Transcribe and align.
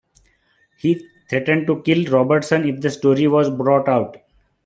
He 0.79 1.07
threatened 1.29 1.67
to 1.67 1.83
kill 1.83 2.11
Robertson 2.11 2.67
if 2.67 2.81
the 2.81 2.89
story 2.89 3.27
was 3.27 3.51
brought 3.51 3.87
out. 3.87 4.17